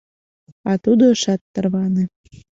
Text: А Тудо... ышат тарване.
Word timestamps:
А 0.69 0.71
Тудо... 0.83 1.03
ышат 1.15 1.41
тарване. 1.53 2.03